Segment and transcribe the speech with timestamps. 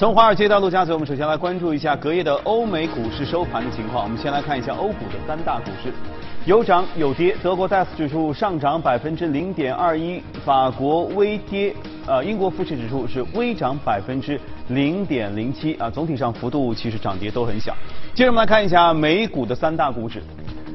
[0.00, 4.02] 从华尔街到陆家嘴，我们首先来关注一下隔夜的欧美股市收盘的情况。
[4.02, 5.92] 我们先来看一下欧股的三大股市，
[6.46, 7.36] 有涨有跌。
[7.42, 11.74] 德国 DAX 指数上涨百分之零点二一，法国微跌，
[12.06, 17.76] 呃，英国富时指数是微涨百分之零点零七，啊，总体上幅度其实涨跌都很小。
[18.14, 20.22] 接着我们来看一下美股的三大股指，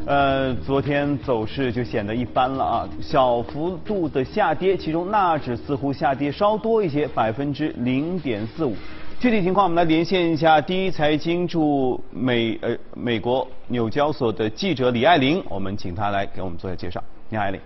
[0.05, 8.75] 呃，昨天走势就显得一般了啊，小幅度的下跌，其中纳指似乎下跌稍多一些，百分之零点四五。
[9.25, 17.03] 具体情况，我们来连线一下第一财经驻美呃美国纽交所的记者李爱玲，我们请她来给我们做下介绍。
[17.29, 17.59] 你好，爱玲。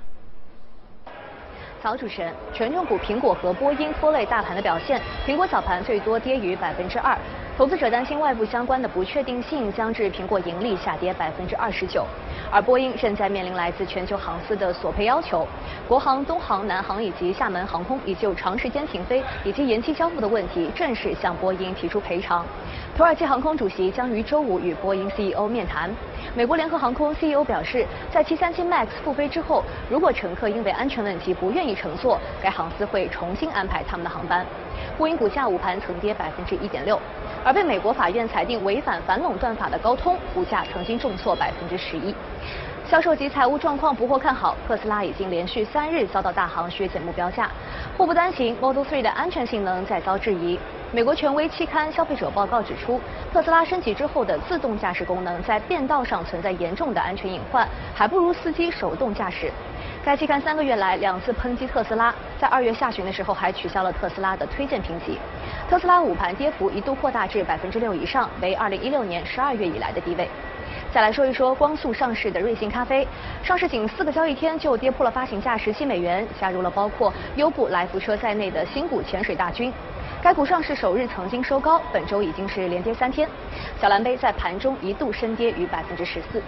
[1.84, 7.18] 曹，主持人，权重股苹果和波音拖累大盘的表现，苹果早盘最多跌逾百分之二。
[7.58, 12.06] 投资者担心外部相关的不确定性将致苹果盈利下跌百分之二十九，
[12.52, 15.48] 而波音正在面临来自全球航司的索赔要求，
[15.88, 22.46] 国航、东航、南航以及厦门航空已就长时间停飞以及延期交付的问题正式向波音提出赔偿。
[23.00, 25.90] 土耳其航空主席将于周五与波音 CEO 面谈。
[26.36, 34.46] 美国联合航空 CEO 表示，在737 MAX 复飞之后，如果乘客因为安全问题不愿意乘坐，该航司会重新安排他们的航班。
[34.98, 37.00] 波音股价午盘曾跌百分之一点六。
[37.46, 42.14] 而被美国法院裁定违反反垄断法的高通股价曾经重挫百分之十一，
[42.86, 47.50] 销售及财务状况不获看好，特斯拉已经连续三日遭到大行削减目标价。
[47.98, 50.60] 祸不单行，Model 3的安全性能再遭质疑。
[50.92, 53.00] 美国权威期刊《消费者报告》指出，
[53.32, 59.52] 特斯拉升级之后的自动驾驶功能在变道上存在严重的安全隐患，还不如司机手动驾驶。
[60.04, 65.20] 该期刊三个月来两次抨击特斯拉，在二月下旬的时候还取消了特斯拉的推荐评级。
[65.70, 70.28] 特斯拉午盘跌幅一度扩大至百分之六以上，为二零一六年十二月以来的低位。
[70.92, 73.08] 再来说一说光速上市的瑞幸咖啡，
[73.44, 79.72] 上市仅四个交易天就跌破了发行价十七美元，加入了包括优步、来福车在内的新股潜水大军。
[80.22, 83.28] 该股上市首日曾经收高，本周已经是连跌三天。
[83.80, 86.44] 小蓝杯在盘中一度深跌逾百分之十四。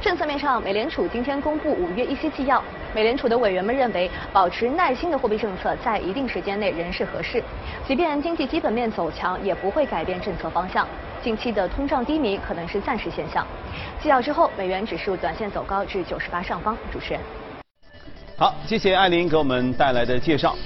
[0.00, 2.60] 政策面上，美联储今天公布五月议息纪要。
[2.92, 7.40] 美联储的委员们认为，保持耐心的货币政策在一定时间内仍是合适。
[7.86, 10.84] 即便经济基本面走强，也不会改变政策方向。
[11.22, 13.46] 近期的通胀低迷可能是暂时现象。
[14.02, 16.76] 纪要之后，美元指数短线走高至九十八上方。
[16.92, 17.20] 主持人，
[18.36, 20.56] 好，谢谢艾琳给我们带来的介绍。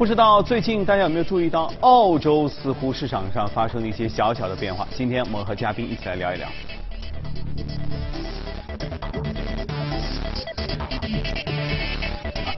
[0.00, 4.88] 不知道最近大家有没有注意到，澳洲似乎市场上发生了一些小小的变化。
[4.94, 6.48] 今天我们和嘉宾一起来聊一聊。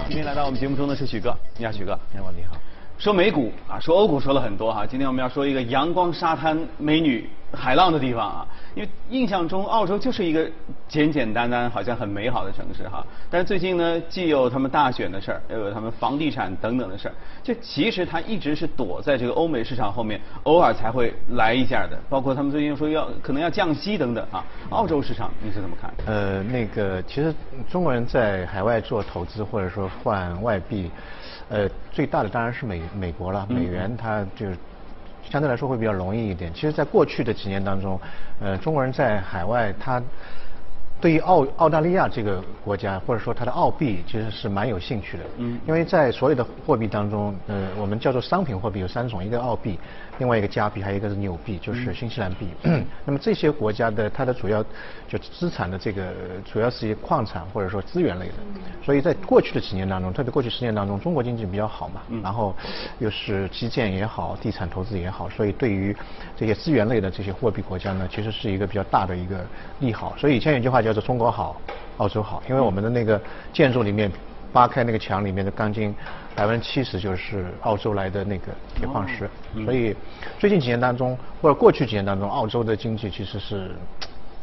[0.06, 1.98] 今天来到我们节目中的是许哥，你好，许哥。
[2.12, 2.56] 你好，你好。
[2.97, 8.47] 说美股啊，说欧股说了很多哈，今天我们要说一个阳光、沙滩、美女、海浪的地方啊。
[8.74, 10.48] 因为印象中澳洲就是一个
[10.88, 13.04] 简简单单、好像很美好的城市哈。
[13.30, 21.98] 但是最近呢，既有他们大选的事儿，又有他们房地产等等的事儿，就其实它一直是躲在这个欧美市场后面，偶尔才会来一下的。
[22.08, 24.44] 包括他们最近说要可能要降息等等啊。
[24.70, 25.92] 澳洲市场你是怎么看？
[26.06, 27.34] 呃，那个其实
[27.70, 30.90] 中国人在海外做投资或者说换外币。
[31.48, 34.46] 呃，最大的当然是美美国了，美元它就
[35.30, 36.52] 相对来说会比较容易一点。
[36.54, 37.98] 其实，在过去的几年当中，
[38.40, 40.02] 呃，中国人在海外他。
[41.00, 45.24] 对于澳澳大利亚这个国家，或者说它的澳币，其实是蛮有兴趣的。
[45.38, 45.58] 嗯。
[45.66, 49.76] 因为在所有的货币当中，呃，我们叫做商品货币有三种，一个澳币，
[50.18, 52.46] 另外一个加币，还有一个是纽币，就是新西兰币。
[53.04, 54.64] 那么这些国家的它的主要
[55.08, 56.12] 就资产的这个
[56.44, 58.34] 主要是一些矿产或者说资源类的。
[58.84, 62.54] 所以在过去的几年当中，特别过去十年当中，中国经济比较好嘛，然后
[63.00, 65.96] 又是基建也好，地产投资也好，所以对于
[66.36, 69.44] 这些资源类的这些货币国家呢，其实是一个比较大的一个
[69.81, 70.14] 利好。
[70.16, 70.92] 所以以前有句话叫。
[70.92, 71.58] 做中国好，
[71.96, 73.19] 澳洲好，因为我们的那个
[73.50, 74.12] 建筑里面
[74.52, 75.94] 扒开那个墙里面的钢筋，
[76.34, 79.28] 百分之七十就是澳洲来的那个铁矿石，
[79.64, 79.96] 所以
[80.38, 83.70] 最近几年当中或者过去几年当中，澳洲的经济其实是。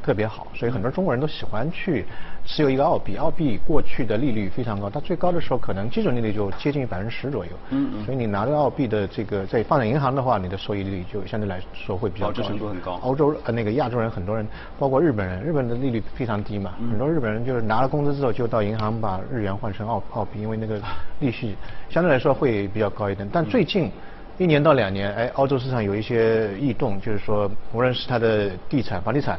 [0.04, 2.06] 特别好，所以很多中国人都喜欢去
[2.46, 3.18] 持有一个澳币。
[3.18, 7.52] 澳币过去的利率非常高，它最高的时候可能基准利率就接近百分之十左右。
[7.70, 8.06] 嗯嗯。
[8.06, 12.32] 所以你拿着澳币的这个在放在银行的话，你的收益率就相对来说会比较高。
[12.32, 13.00] 保值程度很高。
[13.04, 14.48] 欧洲呃那个亚洲人很多人，
[14.78, 16.74] 包括日本人，日本的利率非常低嘛。
[16.90, 20.82] 很多日本人就是拿了工资之后就到银行把日元换成澳澳币，因为那个
[21.20, 21.56] 利息
[21.90, 23.28] 相对来说会比较高一点。
[23.32, 23.92] 但最近
[24.38, 29.38] 一年到两年，哎，澳洲市场有一些异动，就是说，无论是它的地产、房地产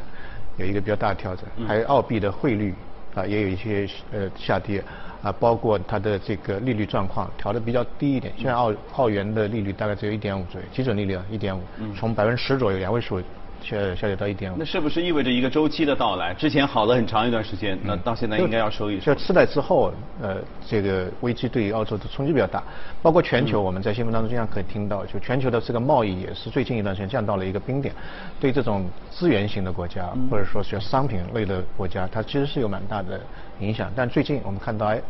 [0.57, 2.73] 有一个比较大的调整，还有澳币的汇率
[3.15, 4.83] 啊，也有一些呃下跌
[5.21, 11.61] 啊，包括它的这个利率状况调的比较低一点，现在澳澳元的利率大概只有一点五左右，基准利率啊一点五，
[11.95, 13.21] 从百分之十左右两位数。
[13.61, 16.33] 下下跌到一点五，那是不是意味着一个周期的到来？
[16.33, 19.13] 之前好了很长一段时间，那到现在应该要收一收。
[19.13, 20.37] 就次贷之后，呃，
[20.67, 22.63] 这个危机对于澳洲的冲击比较大，
[23.01, 27.93] 包括全球，我们在新闻当中经常可以听到，就全球的这个贸易也是最近一段时间降到了一个冰点，
[28.39, 33.19] 对这种资源型的国家或者说是商品类的国家，它其实是有蛮大的。
[33.61, 35.01] 影响，但最近我们看到，哎，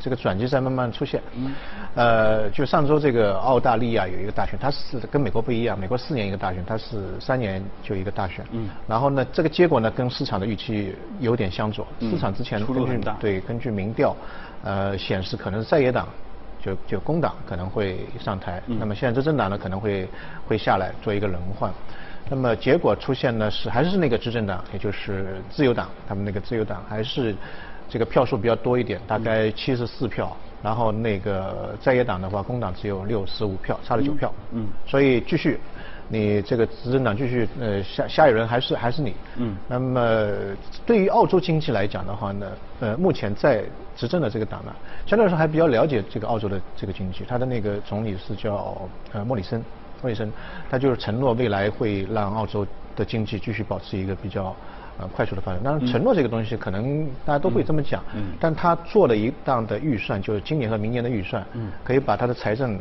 [0.00, 1.22] 这个转机在慢慢出现。
[1.36, 1.54] 嗯。
[1.94, 8.44] 呃，就上周这个澳大利亚有一个大选，它是跟美国不一样，美国四年一个大选，它是三年就一个大选。
[8.52, 8.68] 嗯。
[8.86, 11.86] 然后呢，这个结果呢，跟市场的预期有点相左。
[12.00, 14.16] 市场之前根据对根据民调，
[14.62, 16.08] 呃，显示可能是在野党，
[16.60, 18.62] 就就工党可能会上台。
[18.66, 18.76] 嗯。
[18.78, 20.08] 那么现在执政党呢可能会
[20.46, 21.72] 会下来做一个轮换。
[22.28, 27.34] 那么结果出现呢是还是那个执政党，也就是自由党，他们那个自由党还是。
[27.90, 34.32] 这个票数比较多一点，大概七十四票，然后那个在野党的话，工党只有六十五票，差了九票。
[34.52, 34.66] 嗯。
[34.86, 35.58] 所以继续，
[36.08, 39.12] 你这个执政党继续，呃，下下一轮还是还是你。
[39.36, 39.56] 嗯。
[39.68, 40.30] 那么
[40.86, 42.46] 对于澳洲经济来讲的话呢，
[42.78, 43.64] 呃，目前在
[43.96, 44.72] 执政的这个党呢，
[45.04, 47.24] 相对来说还比较了解这个澳洲的这个经济。
[47.28, 48.80] 他的那个总理是叫
[49.12, 49.62] 呃莫里森，
[50.00, 50.30] 莫里森，
[50.70, 52.64] 他就是承诺未来会让澳洲
[52.94, 54.54] 的经济继续保持一个比较。
[55.00, 55.62] 呃，快速的发展。
[55.62, 62.78] 当然，承诺这个东西可能大家都会这么讲，嗯，但他做了一档的预算，就是今年和明年的预算，嗯，可以把他的财政，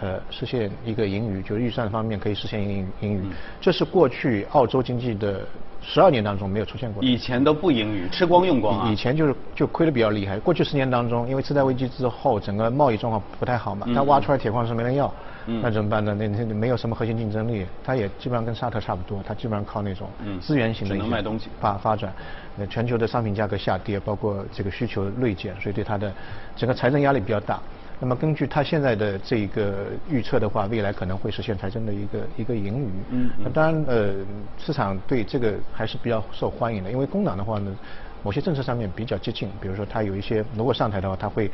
[0.00, 3.22] 呃，实现一个盈余，就是预算方面可以实现盈盈余。
[3.60, 5.40] 这是过去澳洲经济的
[5.80, 7.02] 十二年当中没有出现过。
[7.02, 8.90] 以前都不盈余，吃光用光啊。
[8.90, 10.38] 以前就是就亏的比较厉害。
[10.38, 15.12] 过去十年当中，因为次贷危机之后，整个贸易状况不太好嘛，他挖出来铁矿石没人要。
[15.46, 16.14] 那怎么办呢？
[16.14, 20.08] 那那没有什么核心竞争力，它也基本上跟沙特差不多，它基本上靠那种
[20.40, 22.12] 资源型的能卖东西发发展。
[22.56, 26.12] 那全球的商品价格下跌，包括这个需求锐减，所以对它的
[26.56, 27.60] 整个财政压力比较大。
[28.00, 32.88] 那么根据它现在的这个预测的话，未来可能会实现财政的一个一个盈余。
[33.10, 33.30] 嗯。
[33.42, 34.14] 那当然呃，
[34.58, 37.76] 市场对这个还是比较受欢迎的，因为工党的话呢。
[38.24, 41.50] 某些政策上面比较接近，比如说它有一些，如果上台的话，它会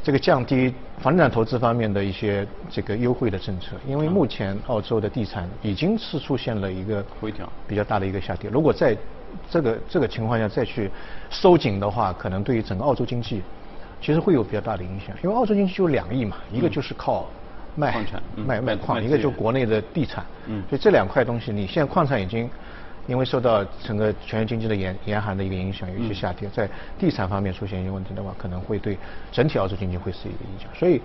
[0.00, 3.76] 这个降低房地产投资方面的一些这个优惠的政策。
[3.84, 8.48] 因为目前澳洲的地产已经是出现了一个回调比较大的一个下跌。
[8.48, 8.96] 如果在
[9.50, 10.88] 这个这个情况下再去
[11.30, 13.42] 收紧的话，可能对于整个澳洲经济
[14.00, 15.16] 其实会有比较大的影响。
[15.20, 17.26] 因为澳洲经济就两亿嘛，一个就是靠
[17.74, 18.06] 卖
[18.36, 20.24] 卖卖矿，一个就国内的地产。
[20.46, 20.62] 嗯。
[20.68, 22.48] 所以这两块东西，你现在矿产已经。
[23.06, 26.68] 因为受到整个全球经济的严严寒的一个影响，有一些下跌，在
[26.98, 28.96] 地产方面出现一些问题的话，可能会对
[29.30, 30.68] 整体澳洲经济会是一个影响。
[30.74, 31.00] 所以，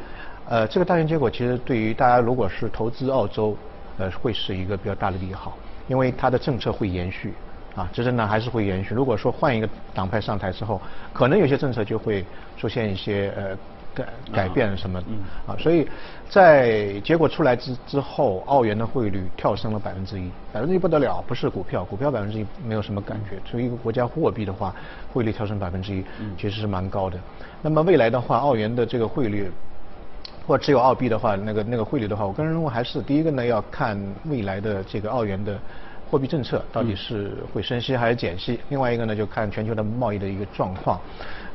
[0.47, 3.57] 呃，这个大选结果其实对于大家如果是投资澳洲，
[3.97, 5.57] 呃，会是一个比较大的利好，
[5.87, 7.33] 因为它的政策会延续，
[7.75, 8.95] 啊，执政党还是会延续。
[8.95, 10.79] 如果说换一个党派上台之后，
[11.11, 12.23] 可能有些政策就会
[12.57, 13.57] 出现一些呃。
[13.93, 14.99] 改改变什么？
[15.47, 15.87] 啊，所以
[16.29, 23.37] 在结果出来之之后，澳元的汇率跳升了百分之一，百分之一不得了，不是股票，股票百分之一没有什么感觉。
[23.49, 24.73] 作为一个国家货币的话，
[25.11, 26.03] 汇率跳升百分之一，
[26.37, 27.17] 其实是蛮高的。
[27.61, 29.51] 那么未来的话，澳元的这个汇率，
[30.47, 35.59] 或持有澳币的话，那个那个汇率的话，我个人认为还是第一个呢，要看未来的这个澳元的。
[36.09, 38.59] 货币政策到底是会升息还是减息？
[38.69, 40.99] 另外一个呢，就看全球的贸易的一个状况。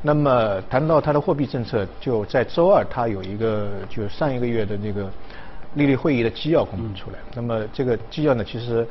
[0.01, 5.11] 那么谈到它的货币政策，就在周二，它有一个就上一个月的那个
[5.75, 7.19] 利率会议的纪要公布出来。
[7.35, 8.87] 那么这个纪要呢，其实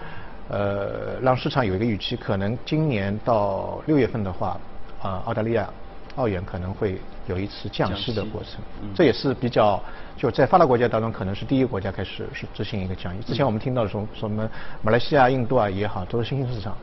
[0.50, 4.60] 呃让市场有一个预期，可能今年到六月份的话，
[5.01, 5.70] 啊澳大利亚。
[6.15, 8.62] 澳元可能会有一次降息的过程，
[8.93, 9.82] 这也是比较
[10.15, 13.22] 就在发达国家当中可能是第一个国家开始是执行一个降息。
[13.24, 14.48] 之前我们听到的说什么
[14.82, 16.77] 马来西亚、印度啊也好，都是新兴市场。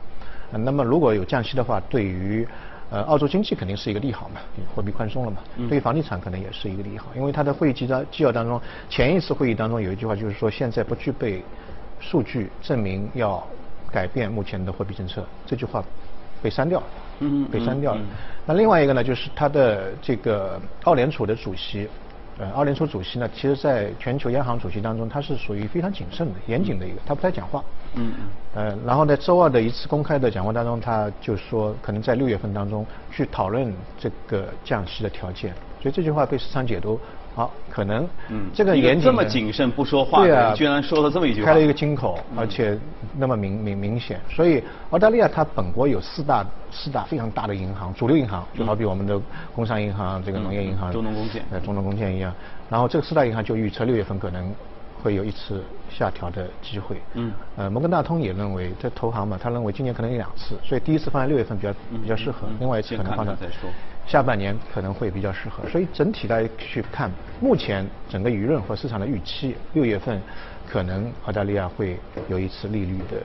[0.51, 2.45] 那么如果有降息的话，对于
[2.89, 4.41] 呃澳洲经济肯定是一个利好嘛，
[4.75, 5.37] 货币宽松了嘛。
[5.69, 8.59] 对于房地产可能也是一个利好，因为它的会议纪要纪要当中，
[8.89, 11.41] 前一次会议当中有一句话就是说现在不具备
[12.01, 13.41] 数据证明要
[13.89, 15.81] 改变目前的货币政策，这句话
[16.41, 16.85] 被删掉了。
[17.21, 18.01] 嗯，被删掉了。
[18.45, 21.87] 那另外一个呢，就是他的这个澳联储的主席，
[22.37, 27.63] 呃，澳联储主席呢，其实在全球央行主席当中，他是属于非常谨慎的、严谨的一个，他不太讲话。
[27.95, 28.25] 嗯嗯。
[28.55, 36.99] 呃，然后在周二的一次公开的讲话当中，他就说可能在六月份当中去讨论这个降息的条件，所以这句话被市场解读。
[37.33, 42.77] 好，可能，嗯，这个严谨这么谨慎不说话，对啊，居然说了这么一句话，开了一个金口，而且
[43.17, 49.19] 那么明明明显，所以澳大利亚它本国有四大四大非常大的银行，主流银行，就好比我们的
[49.55, 52.33] 工商银行、这个农业银行、中农工建，呃，中农工建一样，
[52.69, 54.53] 然后这个四大银行就预测六月份可能
[55.01, 56.97] 会有一次下调的机会。
[57.13, 57.31] 嗯。
[57.55, 61.73] 呃，摩根大通也认为，这投行嘛，他认为今年可能有两次，所以第一次放在六月份比较
[62.03, 63.33] 比较适合，另外一次可能放在
[64.11, 65.63] 下半年可能会比较适合。
[65.69, 70.21] 所以整体来去看，目前整个舆论和市场的预期，六月份
[70.69, 73.23] 可能澳大利亚会有一次利率的。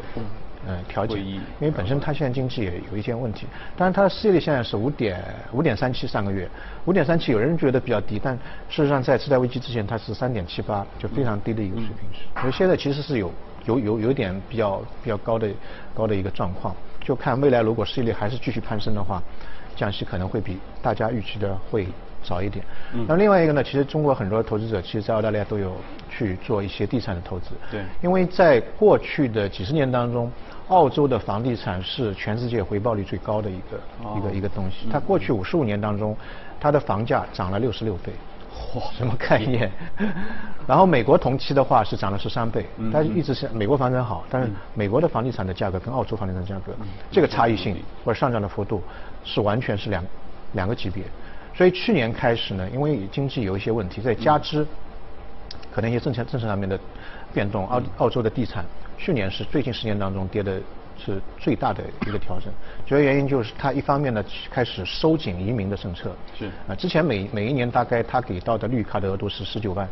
[0.69, 6.49] 嗯，调节，因为本身它现在经济也有一些问题，当然它的失业率现在是五点五点三七，上个月
[6.87, 8.35] 五点三七，有人觉得比较低，但
[8.69, 12.09] 事实上在次贷危机之前它是三点七八，就非常低的一个水平。
[12.41, 13.33] 所以现在其实是有
[13.67, 15.49] 有有有点比较比较高的
[15.95, 19.23] 高的一个状况，就看未来如果失业率还是继续攀升的话，
[19.77, 21.87] 降息可能会比大家预期的会
[22.23, 22.65] 早一点。
[23.07, 25.77] 那另外一个呢，其实中国很多投资者其实，在澳大利亚都有
[26.11, 27.51] 去做一些地产的投资。
[27.71, 27.83] 对。
[28.03, 30.33] 因为在过去的几十年当中。
[30.69, 34.89] 澳洲的房地产是全世界回报率最高的一个一个一个东西。
[34.91, 36.17] 它过去五十五年当中，
[36.59, 38.13] 它的房价涨了六十六倍。
[38.57, 39.71] 嚯，什么概念？
[40.67, 42.65] 然后美国同期的话是涨了十三倍。
[42.93, 46.73] 但是一直是美国房产好，但是美国的房地产的价格跟澳洲房地产价格
[47.11, 48.83] 这个差异性或者上涨的幅度
[49.25, 50.05] 是完全是两
[50.55, 51.05] 两个级别。
[51.55, 54.67] 所以去年开始呢，因为经济有一些问题，再加之
[55.73, 56.79] 可能一些政策政策上面的
[57.33, 58.65] 变动，澳澳洲的地产。
[58.99, 60.61] 去年是最近十年当中跌的
[61.05, 62.53] 是最大的一个调整，
[62.87, 69.89] 主要原因就是它一方面呢开始收紧移民的政策，是啊，之前每每一年大概它给到的绿卡的额度是十九万，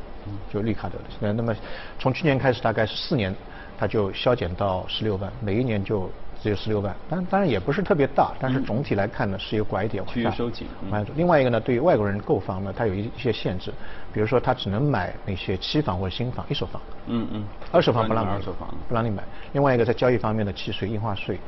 [0.53, 1.55] 就绿卡的，那那么
[1.99, 3.35] 从去年开始大概是四年，
[3.79, 6.11] 它就削减到十六万，每一年就。
[6.45, 10.69] 只有十六万，当当然也不是特别大，但是总体来看呢是一个拐点往下收紧。
[11.17, 13.73] 另外一个呢，对于外国人购房呢，它有一些限制，
[14.13, 16.83] 比如说他只能买那些期房或者新房、一手房。
[17.07, 17.45] 嗯嗯。
[17.73, 18.35] 二手房不让买。
[18.35, 19.23] 二手房不让你买。
[19.55, 21.39] 另外一个在交易方面的契税、印花税，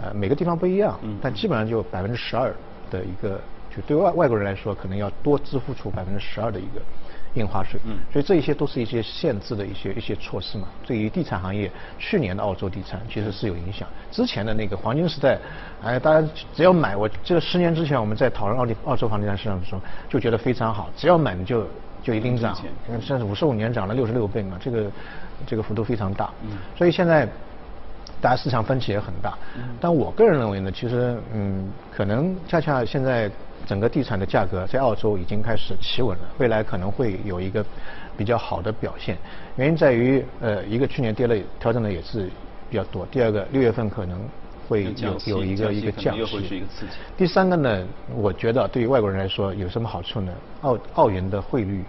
[0.00, 2.50] 呃，每个地方不一样，但基本上就百分之十二
[2.90, 6.80] 的一个，就对外外国人来说，可能要多支付出百分之十二的一个。
[7.36, 10.66] 印花税，嗯，所以这一些都是一些限制的一些一些措施嘛。
[10.86, 13.86] 对于地产行业，去年的澳洲地产其实是有影响。
[14.10, 15.38] 之前的那个黄金时代，
[15.82, 21.66] 哎，大家只要买，我记得十年之前我们在讨论澳地澳洲房地产市场的时候，就觉得非常好，只要买你就
[22.02, 22.56] 就一定涨。
[23.00, 24.90] 现在五十五年涨了六十六倍嘛，这个
[25.46, 26.30] 这个幅度非常大。
[26.42, 27.28] 嗯，所以现在
[28.20, 29.36] 大家市场分歧也很大。
[29.56, 33.30] 嗯，但我个人认为呢，其实嗯，可能恰恰现在。
[33.64, 37.64] 整个地产的价格在澳洲已经开始企稳了，未来可能会有一个
[38.16, 39.16] 比较好的表现。
[39.56, 42.28] 原因在于，呃，一个去年跌了调整的也是
[42.68, 44.20] 比较多，第二个六月份可能
[44.68, 46.62] 会有有一个一个降息。
[47.16, 50.32] 第三个呢，我觉得对于外国人来说有什么好处呢？
[50.62, 51.84] 澳澳元的汇率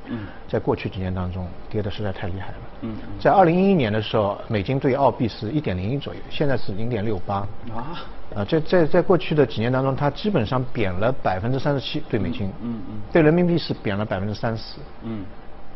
[0.47, 2.55] 在过去几年当中跌的实在太厉害了。
[2.81, 7.35] 嗯，在二零一一年的时候，美金对澳币是一点零一左右，现在是零点六八。
[7.73, 8.05] 啊。
[8.35, 15.23] 啊，在在在过去的几年当中，它基本上贬了百分之三十七对美金，嗯嗯，对人民币是贬了百分之三十，嗯，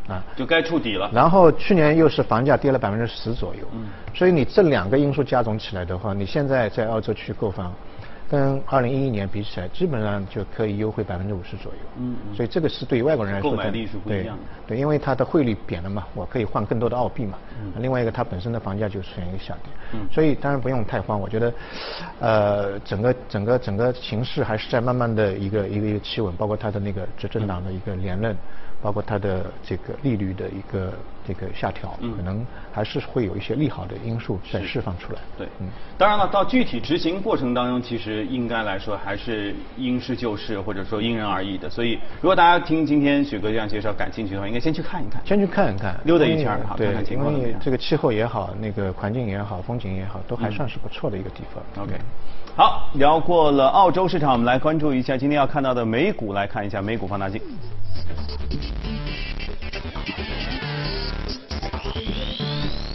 [0.08, 1.10] 啊，就该触底了。
[1.12, 7.72] 然后去年又是房价跌了百分之十左右，嗯，所以你这两个因素加总起来的话，你现在在澳洲去购房。
[8.30, 11.78] 跟二零一一年比起来，基本上就可以优惠百分之五十左右。
[11.98, 12.34] 嗯嗯。
[12.34, 14.42] 所以这个是对于外国人来说，购买力是不一样的。
[14.68, 17.36] 对，因为它的汇率贬了嘛，我可以换更多的澳币嘛。
[17.62, 17.70] 嗯。
[17.82, 19.72] 另外一个，它本身的房价就出现一个下跌。
[19.92, 20.00] 嗯。
[20.10, 21.52] 所以当然不用太慌，我觉得，
[22.20, 28.34] 呃，整个整个整个形势还是在慢慢的一个一个一个企稳，包括它的那个执政党的一个连任。
[28.82, 30.92] 包括它的这个利率的一个
[31.26, 35.20] 这个下调，可能还是会有一些利好的因素在释放出来。
[35.38, 41.70] 对，嗯，当然了，到具体执行过程当中，其实应该来说还是因事就事，或者说因人而异的。
[41.70, 47.32] 所以，如果大家听今天许哥这样介绍感兴趣的话，应该先去看一看，先去看一看，溜达一圈好看看情况。
[47.32, 51.84] 因为这个气候也好，那个环境也好，风景也好，都还算是不错的一个地方。
[51.84, 51.94] OK，
[52.54, 57.40] 好，聊过了澳洲市场，我们来关注一下今天要看到的美股，来看一下美股放大镜。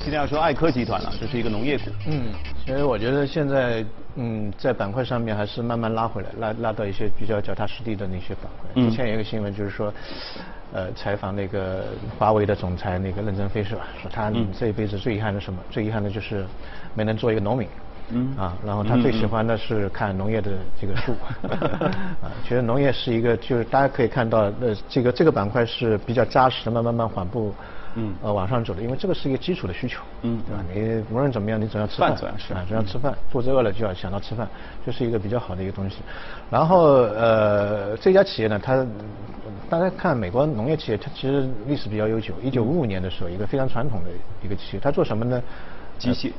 [0.02, 1.86] 今天要说爱科集团了，这是一个农业股。
[2.06, 2.28] 嗯，
[2.64, 3.84] 其实我觉得现在
[4.16, 8.84] 嗯在板块上面还是慢慢拉回来，拉拉到一些比较脚踏实地的那些板块。
[8.84, 9.92] 之前有一个新闻就是说，
[10.72, 11.84] 呃，采访那个
[12.20, 13.88] 华为的总裁那个任正非是吧？
[14.00, 15.60] 说他这一辈子最遗憾的什么？
[15.72, 16.46] 最遗憾的就是
[16.94, 17.68] 没能做一个农民。
[18.10, 21.14] 嗯啊，然后他最喜欢的是看农业的这个书，
[22.22, 27.54] 啊，其实农业是一个，就是大家可以看到，呃，这个这个板块是比较扎实的，慢慢慢缓步，
[27.96, 30.64] 嗯，呃，往上走的，因为这个是一个基础的需求，嗯，对吧？
[30.74, 34.48] 你无论怎么样，你总要吃饭，是啊，总要吃饭，肚子饿了就要想到吃饭，
[34.86, 35.98] 就是一个比较好的一个东西。
[36.50, 38.86] 然后呃，这家企业呢，它
[39.70, 44.10] 大家看美国农业企业，它其实历史比较悠久，一九五五年的时候，一个非常传统的
[44.42, 45.44] 一个企业，它做什么呢？
[45.98, 46.32] 机械。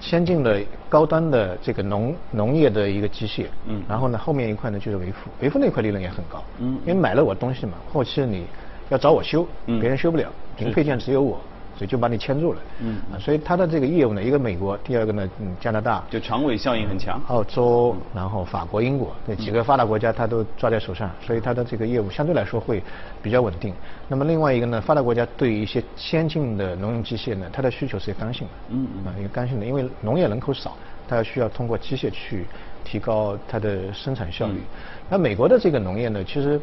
[0.00, 8.46] 先进的高端的这个农农业的一个机械，嗯，然后呢后面一块呢就是维护，维护那块利润也很高，嗯，因为买了我东西嘛，后期你
[8.88, 10.26] 要找我修，嗯，别人修不了，
[10.58, 11.40] 零配件只有我，
[11.80, 12.60] 所以就把你牵住了。
[12.80, 17.18] 嗯啊，所以它的这个业务呢，一个美国，第二个呢，嗯，加拿大，就长尾效应很强。
[17.28, 22.82] 澳洲，然后法国、英国这几个发达国家，它都抓在手上，所以它的这个业务相对来说会
[23.22, 23.72] 比较稳定。
[24.08, 30.76] 那么另外一个呢，发达国家对于一些先进的农用机械呢，它的需求是刚性的，嗯嗯啊，一个刚性的，因为农业人口少，
[31.08, 32.44] 它需要通过机械去
[32.84, 34.52] 提高它的生产效率。
[34.56, 34.66] 嗯
[35.12, 36.60] 那美国的这个农业呢，其实。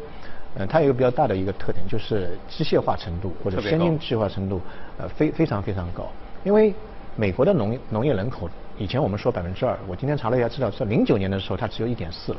[0.56, 4.60] 呃，它有一个比较大的一个特点，就是机械化程度或者先进机械化程度，
[4.98, 6.08] 呃，非非常非常高。
[6.44, 6.74] 因为
[7.16, 12.38] 美国的农农业人口，以前我们说百分之二，我今天查了一下资料，是零九年的时候它只有一点四了，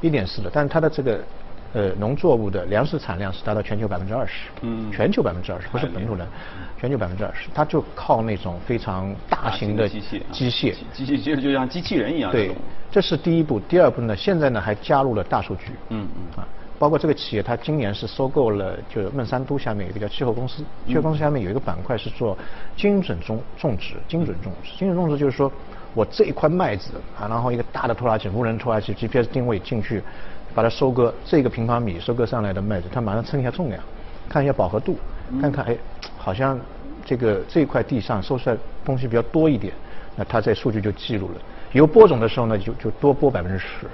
[0.00, 1.20] 一点四了，但是它的这个
[1.72, 6.26] 呃农作物的粮食产量是达到全球百分之二十，嗯全球百分之二十，不是本土人，
[6.80, 12.32] 全球百分之二十，它就靠那种非常大型的机械，机械，机械其实就像机器人一样。
[12.32, 12.50] 对，
[12.90, 13.60] 这是第一步。
[13.60, 15.72] 第二步呢，现在呢还加入了大数据。
[15.90, 16.48] 嗯嗯啊，
[16.80, 22.34] 包括这个企业，它今年是收购了，就是孟山都下面有一个叫气候公司，气候公司下面有一个板块是做
[22.74, 24.74] 精准种种植，精准种植。
[24.78, 25.52] 精准种植就是说
[25.92, 30.02] 我这一块麦子啊，然后一个大的拖拉机，无人拖拉机 GPS 定位进去，
[30.54, 33.78] 把它收割，这个平方米收割上来的麦子，它马上称一下重量，
[34.26, 34.96] 看一下饱和度，
[35.38, 35.76] 看看哎，
[36.16, 36.58] 好像
[37.04, 38.56] 这个这一块地上收出来
[38.86, 39.74] 东西比较多一点，
[40.16, 41.34] 那它在数据就记录了。
[41.72, 43.86] 有播种的时候呢，就就多播百分之十。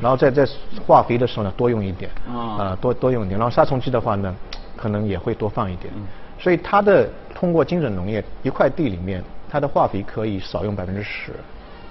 [0.00, 0.46] 然后在在
[0.86, 3.38] 化肥的时候呢，多用一点，啊啊，多多用一点。
[3.38, 4.34] 然后杀虫剂的话呢，
[4.76, 5.92] 可能也会多放一点。
[5.96, 6.06] 嗯
[6.42, 11.32] 所以它的通过精准农业，一块地里面，它的化肥可以少用百分之十，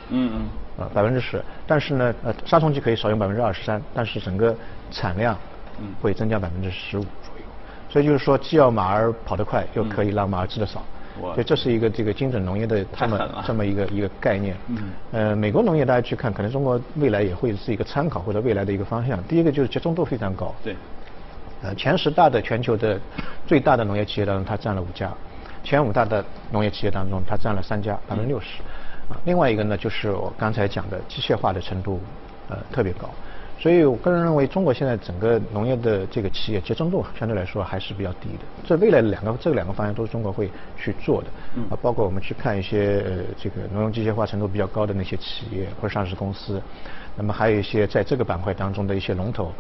[0.09, 1.39] 嗯嗯啊，百分之十。
[1.67, 4.55] 但是呢，呃，杀虫剂可以少用百分之二十三，但是整个
[4.89, 5.37] 产量
[5.79, 7.43] 嗯会增加百分之十五左右。
[7.91, 10.79] 所以就是说，既要马儿跑得快，又可以让马儿吃得少。
[10.79, 10.85] 哇
[11.19, 14.55] 所以这是一个这个精准农业的这么这么一个一个概念。
[14.67, 14.77] 嗯
[15.11, 19.21] 呃，美国农业大家去看，可能中国未来也会是一个参考或者未来的一个方向。
[19.23, 20.53] 第一个就是集中度非常高。
[20.63, 20.75] 对。
[21.61, 22.97] 呃，前十大的全球的
[23.45, 25.09] 最大的农业企业当中，它占了五家；
[25.63, 28.61] 前五大的农业企业当中，它占了三家，百分之六十。
[29.09, 31.99] 啊，另外一个呢，就是我刚才讲的机械化的程度，
[32.47, 33.09] 呃，特别高。
[33.59, 38.45] 所以我个人认为，中国现在整个农业的这个企业集中度相对来说还是比较低的。
[38.65, 41.27] 这未来的两个这两个方向都是中国会去做的。
[41.57, 46.61] 嗯啊，包括我们去看一些呃这个农用机械化程度比较高的那些企业或者上市公司，
[47.17, 49.51] 那么还有一些在这个板块当中的一些龙头。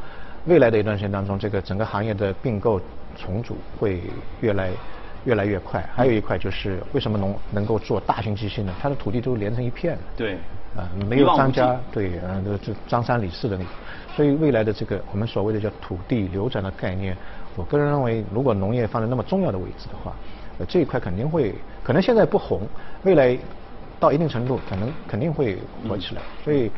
[0.45, 2.79] 未来的一段时间当中，这个整个行业的并购
[3.17, 4.01] 重组会
[4.39, 4.69] 越来
[5.25, 5.87] 越来越快。
[5.95, 8.73] 还有一块就是为什么农能够做大型机械呢？
[8.81, 10.01] 它的土地都连成一片的。
[10.17, 10.33] 对
[10.75, 13.69] 啊，没有张家对，呃，这张三李四的那个，
[14.15, 17.17] 所以未来的这个我们所谓的叫土地流转的概念，
[17.55, 20.13] 我个人认为，如果农业放在那么重要的位置的话，
[20.59, 22.61] 呃，这一块肯定会，可能现在不红，
[23.03, 23.37] 未来
[23.99, 26.21] 到一定程度，可能肯定会火起来。
[26.45, 26.71] 所以，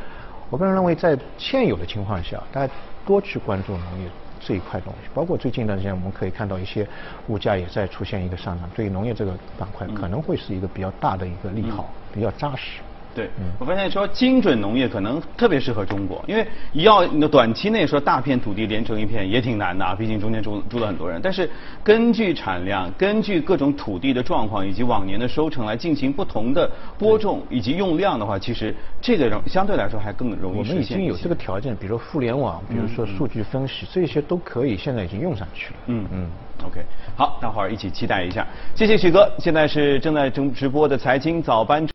[0.49, 2.73] 我个人认为，在现有的情况下，大家
[3.05, 4.09] 多去关注农业
[4.45, 6.87] 这一块东西，包括最近一段时间，我们可以看到一些
[7.27, 12.81] 物价也在出现一个上涨，对于农业这个板块可能会是一个比较大的一个利好，比较扎实。
[13.13, 21.19] 对，嗯我发现说精准农业可能特别适合中国，因为要短期内说大片土地连成一片也挺难的啊，毕竟中间住住了很多人。
[21.21, 21.49] 但是
[21.83, 35.79] 根据产量、根据各种土地的状况以及往年的收成来进行不同的播种以及用量的话，其实这个相对来说还更容易我们已实现一些经有这个条件，比如说互联网，比如说数据分析，这些都可以，现在已经用上去了。
[35.87, 36.29] 嗯嗯。
[36.63, 36.79] OK，
[37.17, 38.45] 好，待会儿一起期待一下。
[38.75, 41.87] 谢谢许哥，现在是正在正直播的财经早班。